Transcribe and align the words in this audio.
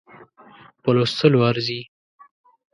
په 0.81 0.89
لوستلو 0.95 1.39
ارزي. 1.49 1.81